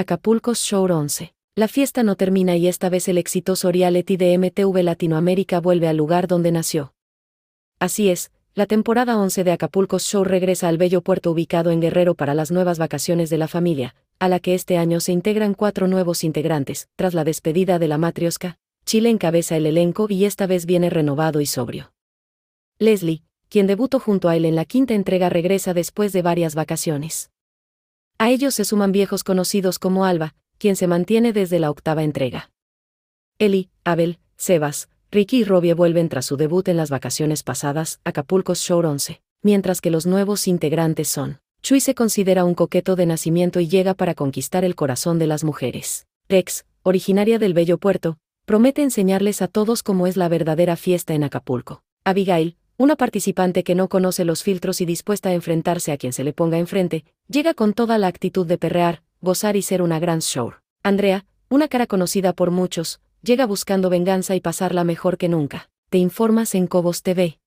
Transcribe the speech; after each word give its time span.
Acapulco 0.00 0.54
Show 0.54 0.84
11. 0.84 1.34
La 1.56 1.66
fiesta 1.66 2.04
no 2.04 2.14
termina 2.14 2.54
y 2.54 2.68
esta 2.68 2.88
vez 2.88 3.08
el 3.08 3.18
exitoso 3.18 3.72
reality 3.72 4.16
de 4.16 4.38
MTV 4.38 4.84
Latinoamérica 4.84 5.58
vuelve 5.58 5.88
al 5.88 5.96
lugar 5.96 6.28
donde 6.28 6.52
nació. 6.52 6.94
Así 7.80 8.08
es, 8.08 8.30
la 8.54 8.66
temporada 8.66 9.18
11 9.18 9.42
de 9.42 9.50
Acapulco 9.50 9.98
Show 9.98 10.22
regresa 10.22 10.68
al 10.68 10.78
bello 10.78 11.00
puerto 11.00 11.32
ubicado 11.32 11.72
en 11.72 11.80
Guerrero 11.80 12.14
para 12.14 12.34
las 12.34 12.52
nuevas 12.52 12.78
vacaciones 12.78 13.28
de 13.28 13.38
la 13.38 13.48
familia, 13.48 13.96
a 14.20 14.28
la 14.28 14.38
que 14.38 14.54
este 14.54 14.78
año 14.78 15.00
se 15.00 15.10
integran 15.10 15.52
cuatro 15.54 15.88
nuevos 15.88 16.22
integrantes, 16.22 16.88
tras 16.94 17.12
la 17.12 17.24
despedida 17.24 17.80
de 17.80 17.88
la 17.88 17.98
matriosca, 17.98 18.56
Chile 18.84 19.10
encabeza 19.10 19.56
el 19.56 19.66
elenco 19.66 20.06
y 20.08 20.26
esta 20.26 20.46
vez 20.46 20.64
viene 20.64 20.90
renovado 20.90 21.40
y 21.40 21.46
sobrio. 21.46 21.92
Leslie, 22.78 23.24
quien 23.48 23.66
debutó 23.66 23.98
junto 23.98 24.28
a 24.28 24.36
él 24.36 24.44
en 24.44 24.54
la 24.54 24.64
quinta 24.64 24.94
entrega, 24.94 25.28
regresa 25.28 25.74
después 25.74 26.12
de 26.12 26.22
varias 26.22 26.54
vacaciones. 26.54 27.32
A 28.20 28.30
ellos 28.30 28.56
se 28.56 28.64
suman 28.64 28.90
viejos 28.90 29.22
conocidos 29.22 29.78
como 29.78 30.04
Alba, 30.04 30.34
quien 30.58 30.74
se 30.74 30.88
mantiene 30.88 31.32
desde 31.32 31.60
la 31.60 31.70
octava 31.70 32.02
entrega. 32.02 32.50
Eli, 33.38 33.70
Abel, 33.84 34.18
Sebas, 34.36 34.88
Ricky 35.12 35.38
y 35.38 35.44
Robbie 35.44 35.74
vuelven 35.74 36.08
tras 36.08 36.26
su 36.26 36.36
debut 36.36 36.66
en 36.66 36.76
las 36.76 36.90
vacaciones 36.90 37.44
pasadas, 37.44 38.00
Acapulco's 38.02 38.58
Show 38.58 38.84
11, 38.84 39.22
mientras 39.42 39.80
que 39.80 39.92
los 39.92 40.04
nuevos 40.04 40.48
integrantes 40.48 41.08
son. 41.08 41.38
Chui 41.62 41.78
se 41.78 41.94
considera 41.94 42.44
un 42.44 42.54
coqueto 42.54 42.96
de 42.96 43.06
nacimiento 43.06 43.60
y 43.60 43.68
llega 43.68 43.94
para 43.94 44.16
conquistar 44.16 44.64
el 44.64 44.74
corazón 44.74 45.20
de 45.20 45.28
las 45.28 45.44
mujeres. 45.44 46.08
Rex, 46.28 46.66
originaria 46.82 47.38
del 47.38 47.54
bello 47.54 47.78
puerto, 47.78 48.18
promete 48.46 48.82
enseñarles 48.82 49.42
a 49.42 49.48
todos 49.48 49.84
cómo 49.84 50.08
es 50.08 50.16
la 50.16 50.28
verdadera 50.28 50.74
fiesta 50.74 51.14
en 51.14 51.22
Acapulco. 51.22 51.82
Abigail, 52.02 52.56
una 52.78 52.94
participante 52.94 53.64
que 53.64 53.74
no 53.74 53.88
conoce 53.88 54.24
los 54.24 54.44
filtros 54.44 54.80
y 54.80 54.86
dispuesta 54.86 55.30
a 55.30 55.34
enfrentarse 55.34 55.90
a 55.90 55.98
quien 55.98 56.12
se 56.12 56.22
le 56.22 56.32
ponga 56.32 56.58
enfrente, 56.58 57.04
llega 57.26 57.52
con 57.52 57.74
toda 57.74 57.98
la 57.98 58.06
actitud 58.06 58.46
de 58.46 58.56
perrear, 58.56 59.02
gozar 59.20 59.56
y 59.56 59.62
ser 59.62 59.82
una 59.82 59.98
gran 59.98 60.20
show. 60.20 60.52
Andrea, 60.84 61.26
una 61.48 61.66
cara 61.66 61.88
conocida 61.88 62.32
por 62.32 62.52
muchos, 62.52 63.00
llega 63.20 63.46
buscando 63.46 63.90
venganza 63.90 64.36
y 64.36 64.40
pasarla 64.40 64.84
mejor 64.84 65.18
que 65.18 65.28
nunca. 65.28 65.70
Te 65.90 65.98
informas 65.98 66.54
en 66.54 66.68
Cobos 66.68 67.02
TV. 67.02 67.37